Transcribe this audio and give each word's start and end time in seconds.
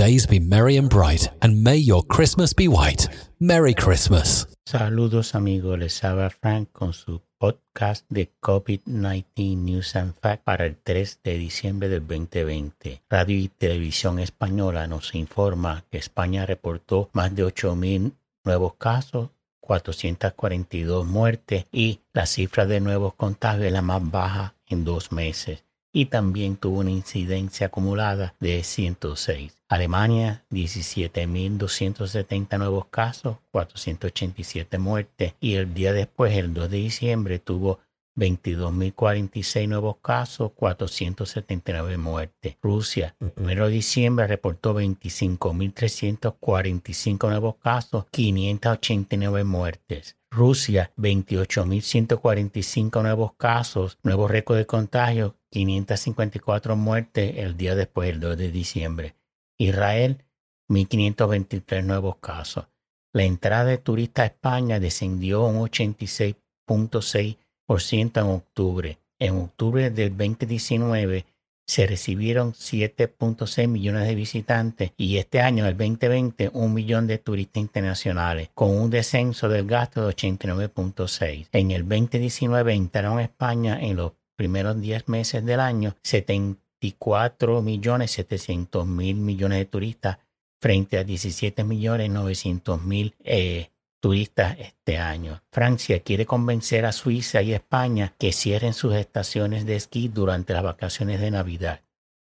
days 0.00 0.26
be 0.26 0.40
merry 0.40 0.78
and 0.78 0.88
bright, 0.88 1.30
and 1.42 1.62
may 1.62 1.76
your 1.76 2.02
Christmas 2.06 2.54
be 2.54 2.66
white. 2.66 3.06
Merry 3.38 3.74
Christmas. 3.74 4.48
Saludos 4.64 5.34
amigos, 5.34 5.78
les 5.78 6.02
habla 6.02 6.30
Frank 6.30 6.70
con 6.72 6.94
su 6.94 7.20
podcast 7.36 8.06
de 8.08 8.32
COVID-19 8.40 9.58
News 9.58 9.96
and 9.96 10.14
Facts 10.18 10.42
para 10.42 10.64
el 10.64 10.76
3 10.76 11.20
de 11.22 11.36
diciembre 11.36 11.90
del 11.90 12.06
2020. 12.06 13.02
Radio 13.10 13.36
y 13.36 13.48
Televisión 13.48 14.18
Española 14.20 14.86
nos 14.86 15.14
informa 15.14 15.84
que 15.90 15.98
España 15.98 16.46
reportó 16.46 17.10
más 17.12 17.34
de 17.34 17.44
8.000 17.44 18.12
nuevos 18.44 18.76
casos 18.76 19.28
442 19.60 21.06
muertes 21.06 21.66
y 21.72 22.00
la 22.14 22.24
cifra 22.24 22.64
de 22.64 22.80
nuevos 22.80 23.12
contagios 23.14 23.66
es 23.66 23.72
la 23.72 23.82
más 23.82 24.10
baja 24.10 24.54
en 24.66 24.84
dos 24.84 25.12
meses 25.12 25.62
y 25.92 26.06
también 26.06 26.56
tuvo 26.56 26.80
una 26.80 26.90
incidencia 26.90 27.68
acumulada 27.68 28.34
de 28.40 28.62
106. 28.62 29.56
Alemania, 29.68 30.44
17.270 30.50 32.58
nuevos 32.58 32.86
casos, 32.86 33.36
487 33.52 34.78
muertes 34.78 35.34
y 35.40 35.54
el 35.54 35.72
día 35.74 35.92
después, 35.92 36.36
el 36.36 36.54
2 36.54 36.70
de 36.70 36.78
diciembre, 36.78 37.38
tuvo 37.38 37.78
22.046 38.16 39.68
nuevos 39.68 39.98
casos, 40.02 40.50
479 40.54 41.96
muertes. 41.96 42.56
Rusia, 42.60 43.14
el 43.20 43.32
1 43.36 43.66
de 43.66 43.70
diciembre 43.70 44.26
reportó 44.26 44.74
25.345 44.74 47.28
nuevos 47.28 47.54
casos, 47.56 48.06
589 48.10 49.44
muertes. 49.44 50.16
Rusia, 50.32 50.92
28.145 50.96 53.02
nuevos 53.02 53.32
casos, 53.34 53.98
nuevo 54.02 54.26
récord 54.28 54.58
de 54.58 54.66
contagio, 54.66 55.34
554 55.50 56.76
muertes 56.76 57.38
el 57.38 57.56
día 57.56 57.74
después, 57.74 58.10
el 58.10 58.20
2 58.20 58.38
de 58.38 58.50
diciembre. 58.50 59.14
Israel, 59.58 60.24
1.523 60.68 61.84
nuevos 61.84 62.16
casos. 62.16 62.66
La 63.12 63.24
entrada 63.24 63.64
de 63.64 63.78
turistas 63.78 64.22
a 64.22 64.26
España 64.26 64.78
descendió 64.78 65.44
un 65.44 65.68
86.6% 65.68 68.20
en 68.20 68.26
octubre. 68.26 68.98
En 69.18 69.36
octubre 69.36 69.90
del 69.90 70.16
2019 70.16 71.26
se 71.66 71.86
recibieron 71.86 72.52
7.6 72.52 73.68
millones 73.68 74.08
de 74.08 74.14
visitantes 74.14 74.92
y 74.96 75.18
este 75.18 75.40
año, 75.40 75.66
el 75.66 75.76
2020, 75.76 76.50
un 76.52 76.74
millón 76.74 77.06
de 77.06 77.18
turistas 77.18 77.60
internacionales, 77.60 78.50
con 78.54 78.76
un 78.76 78.90
descenso 78.90 79.48
del 79.48 79.66
gasto 79.66 80.06
de 80.06 80.14
89.6. 80.14 81.48
En 81.52 81.70
el 81.70 81.88
2019 81.88 82.74
entraron 82.74 83.18
a 83.18 83.22
España 83.22 83.78
en 83.80 83.96
los 83.96 84.12
primeros 84.40 84.80
10 84.80 85.06
meses 85.08 85.44
del 85.44 85.60
año 85.60 85.94
74 86.02 87.60
millones 87.60 88.12
700 88.12 88.86
mil 88.86 89.16
millones 89.16 89.58
de 89.58 89.66
turistas 89.66 90.16
frente 90.62 90.96
a 90.96 91.04
17 91.04 91.62
millones 91.62 92.08
900 92.08 92.82
mil 92.82 93.14
eh, 93.22 93.68
turistas 94.00 94.56
este 94.58 94.96
año. 94.96 95.42
Francia 95.52 96.00
quiere 96.00 96.24
convencer 96.24 96.86
a 96.86 96.92
Suiza 96.92 97.42
y 97.42 97.52
España 97.52 98.14
que 98.18 98.32
cierren 98.32 98.72
sus 98.72 98.94
estaciones 98.94 99.66
de 99.66 99.76
esquí 99.76 100.08
durante 100.08 100.54
las 100.54 100.62
vacaciones 100.62 101.20
de 101.20 101.32
Navidad. 101.32 101.82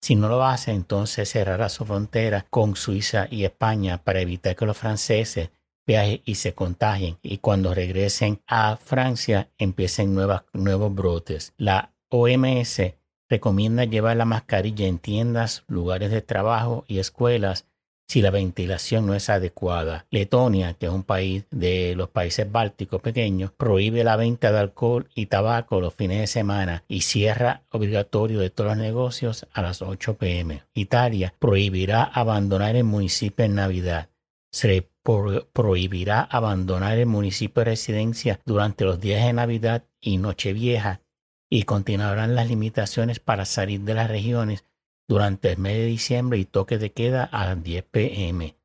Si 0.00 0.14
no 0.14 0.30
lo 0.30 0.46
hace, 0.46 0.70
entonces 0.70 1.28
cerrará 1.28 1.68
su 1.68 1.84
frontera 1.84 2.46
con 2.48 2.74
Suiza 2.74 3.28
y 3.30 3.44
España 3.44 3.98
para 4.02 4.22
evitar 4.22 4.56
que 4.56 4.64
los 4.64 4.78
franceses 4.78 5.50
y 6.24 6.34
se 6.36 6.54
contagien 6.54 7.18
y 7.22 7.38
cuando 7.38 7.74
regresen 7.74 8.40
a 8.46 8.76
Francia 8.76 9.48
empiecen 9.58 10.14
nuevos 10.14 10.94
brotes. 10.94 11.52
La 11.56 11.92
OMS 12.08 12.80
recomienda 13.28 13.84
llevar 13.84 14.16
la 14.16 14.24
mascarilla 14.24 14.86
en 14.86 14.98
tiendas, 14.98 15.64
lugares 15.66 16.10
de 16.10 16.22
trabajo 16.22 16.84
y 16.86 16.98
escuelas 16.98 17.66
si 18.08 18.20
la 18.20 18.30
ventilación 18.30 19.06
no 19.06 19.14
es 19.14 19.30
adecuada. 19.30 20.04
Letonia, 20.10 20.74
que 20.74 20.84
es 20.84 20.92
un 20.92 21.02
país 21.02 21.44
de 21.50 21.94
los 21.96 22.10
países 22.10 22.50
bálticos 22.50 23.00
pequeños, 23.00 23.52
prohíbe 23.52 24.04
la 24.04 24.16
venta 24.16 24.52
de 24.52 24.58
alcohol 24.58 25.08
y 25.14 25.26
tabaco 25.26 25.80
los 25.80 25.94
fines 25.94 26.20
de 26.20 26.26
semana 26.26 26.84
y 26.88 27.00
cierra 27.02 27.62
obligatorio 27.70 28.52
todos 28.52 28.70
los 28.70 28.78
negocios 28.78 29.46
a 29.54 29.62
las 29.62 29.80
8 29.80 30.18
pm. 30.18 30.62
Italia 30.74 31.32
prohibirá 31.38 32.02
abandonar 32.02 32.76
el 32.76 32.84
municipio 32.84 33.46
en 33.46 33.54
Navidad. 33.54 34.10
Prohibirá 35.02 36.22
abandonar 36.22 36.98
el 36.98 37.06
municipio 37.06 37.60
de 37.60 37.70
residencia 37.70 38.40
durante 38.44 38.84
los 38.84 39.00
días 39.00 39.24
de 39.24 39.32
Navidad 39.32 39.84
y 40.00 40.18
Nochevieja 40.18 41.00
y 41.50 41.64
continuarán 41.64 42.34
las 42.34 42.48
limitaciones 42.48 43.20
para 43.20 43.44
salir 43.44 43.80
de 43.80 43.94
las 43.94 44.08
regiones 44.08 44.64
durante 45.08 45.52
el 45.52 45.58
mes 45.58 45.76
de 45.76 45.86
diciembre 45.86 46.38
y 46.38 46.44
toque 46.44 46.78
de 46.78 46.92
queda 46.92 47.24
a 47.24 47.46
las 47.46 47.62
10 47.62 47.84
pm. 47.90 48.56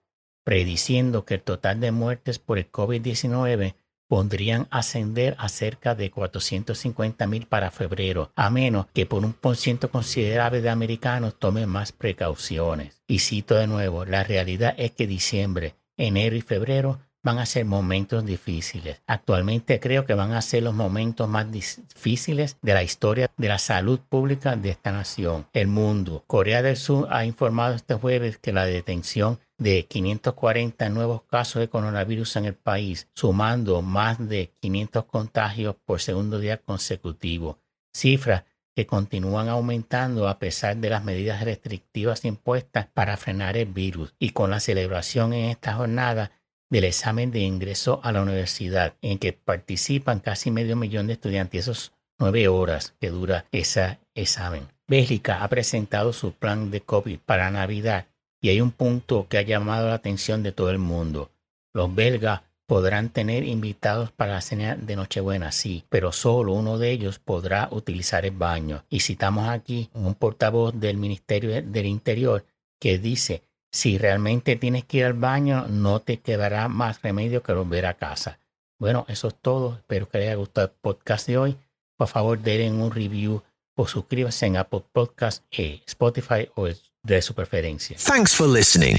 prediciendo 0.45 1.25
que 1.25 1.35
el 1.35 1.43
total 1.43 1.81
de 1.81 1.91
muertes 1.91 2.39
por 2.39 2.59
el 2.59 2.71
COVID-19 2.71 3.75
podrían 4.15 4.69
ascender 4.71 5.35
a 5.41 5.49
cerca 5.49 5.97
de 5.97 6.13
450 6.13 7.27
mil 7.27 7.49
para 7.49 7.73
febrero, 7.73 8.31
a 8.37 8.49
menos 8.49 8.87
que 8.95 9.07
por 9.07 9.25
un 9.25 9.33
por 9.33 9.57
ciento 9.57 9.91
considerable 9.91 10.61
de 10.61 10.71
americanos 10.71 11.35
tomen 11.37 11.69
más 11.69 11.91
precauciones. 11.91 13.03
Y 13.09 13.19
cito 13.19 13.57
de 13.57 13.67
nuevo, 13.67 14.05
la 14.05 14.23
realidad 14.23 14.73
es 14.79 14.93
que 14.93 15.09
diciembre, 15.09 15.75
enero 15.97 16.37
y 16.37 16.43
febrero 16.43 17.01
van 17.25 17.39
a 17.39 17.47
ser 17.47 17.65
momentos 17.65 18.25
difíciles. 18.25 19.01
Actualmente 19.07 19.81
creo 19.81 20.05
que 20.07 20.15
van 20.15 20.33
a 20.33 20.43
ser 20.43 20.63
los 20.63 20.75
momentos 20.75 21.29
más 21.29 21.51
difíciles 21.51 22.59
de 22.63 22.75
la 22.75 22.83
historia 22.83 23.31
de 23.37 23.49
la 23.49 23.59
salud 23.59 23.99
pública 23.99 24.55
de 24.57 24.71
esta 24.71 24.93
nación, 24.93 25.47
el 25.55 25.67
mundo. 25.67 26.23
Corea 26.27 26.63
del 26.63 26.77
Sur 26.77 27.09
ha 27.11 27.25
informado 27.25 27.75
este 27.75 27.95
jueves 27.95 28.39
que 28.39 28.53
la 28.53 28.67
detención 28.67 29.41
de 29.57 29.87
540 29.87 30.89
nuevos 30.91 31.23
casos 31.23 31.61
de 31.61 31.69
coronavirus 31.69 32.37
en 32.37 32.45
el 32.45 32.55
país, 32.55 33.09
sumando 33.15 33.81
más 33.81 34.19
de 34.29 34.51
500 34.61 35.05
contagios 35.07 35.77
por 35.87 36.01
segundo 36.01 36.39
día 36.39 36.59
consecutivo, 36.59 37.59
cifras 37.93 38.45
que 38.75 38.87
continúan 38.87 39.49
aumentando 39.49 40.29
a 40.29 40.39
pesar 40.39 40.77
de 40.77 40.91
las 40.91 41.05
medidas 41.05 41.43
restrictivas 41.43 42.25
impuestas 42.25 42.87
para 42.93 43.17
frenar 43.17 43.57
el 43.57 43.67
virus 43.67 44.15
y 44.19 44.31
con 44.31 44.51
la 44.51 44.61
celebración 44.61 45.33
en 45.33 45.51
esta 45.51 45.75
jornada 45.75 46.33
del 46.75 46.83
examen 46.83 47.31
de 47.31 47.39
ingreso 47.39 48.01
a 48.03 48.11
la 48.11 48.21
universidad, 48.21 48.95
en 49.01 49.21
que 49.21 49.33
participan 49.33 50.19
casi 50.19 50.51
medio 50.51 50.75
millón 50.75 51.07
de 51.07 51.13
estudiantes, 51.13 51.61
esos 51.61 51.93
nueve 52.19 52.49
horas 52.49 52.97
que 53.01 53.11
dura 53.11 53.45
ese 53.53 54.01
examen. 54.17 54.67
Bélgica 54.89 55.45
ha 55.45 55.49
presentado 55.49 56.13
su 56.13 56.33
plan 56.33 56.73
de 56.73 56.81
COVID 56.81 57.21
para 57.25 57.53
Navidad 57.53 58.07
y 58.41 58.49
hay 58.49 58.61
un 58.61 58.73
punto 58.73 59.29
que 59.29 59.39
ha 59.39 59.43
llamado 59.43 59.87
la 59.87 59.95
atención 59.95 60.43
de 60.43 60.51
todo 60.51 60.71
el 60.71 60.81
mundo. 60.81 61.31
Los 61.73 61.95
belgas 61.95 62.41
podrán 62.67 63.11
tener 63.11 63.45
invitados 63.45 64.11
para 64.11 64.33
la 64.33 64.41
cena 64.41 64.75
de 64.75 64.97
Nochebuena, 64.97 65.53
sí, 65.53 65.85
pero 65.91 66.11
solo 66.11 66.55
uno 66.55 66.77
de 66.77 66.91
ellos 66.91 67.21
podrá 67.21 67.69
utilizar 67.71 68.27
el 68.27 68.33
baño. 68.33 68.83
Y 68.91 68.99
citamos 68.99 69.49
aquí 69.49 69.91
un 69.93 70.17
portavoz 70.17 70.75
del 70.75 70.97
Ministerio 70.97 71.63
del 71.63 71.87
Interior 71.87 72.45
que 72.81 72.99
dice, 72.99 73.43
si 73.75 73.99
realmente 73.99 74.55
tienes 74.55 74.85
que 74.85 74.99
ir 74.99 75.05
al 75.05 75.15
baño, 75.15 75.67
no 75.69 76.01
te 76.01 76.21
quedará 76.21 76.69
más 76.69 77.03
remedio 77.03 77.43
que 77.43 77.53
volver 77.53 77.87
a 77.87 77.95
casa. 77.95 78.39
Bueno, 78.79 79.05
eso 79.09 79.27
es 79.27 79.35
todo. 79.35 79.75
Espero 79.75 80.09
que 80.09 80.19
les 80.19 80.29
haya 80.29 80.37
gustado 80.37 80.69
el 80.69 80.73
podcast 80.81 81.27
de 81.27 81.39
hoy. 81.39 81.57
Por 81.97 82.07
favor, 82.07 82.39
den 82.39 82.81
un 82.81 82.93
review 82.93 83.43
o 83.75 83.89
suscríbase 83.89 84.47
en 84.47 84.59
Apple 84.59 84.85
Podcast, 84.93 85.43
eh, 85.51 85.83
Spotify 85.89 86.49
o 86.55 86.69
de 87.03 87.23
su 87.23 87.35
preferencia. 87.35 87.97
Thanks 87.97 88.33
for 88.33 88.49
listening. 88.49 88.97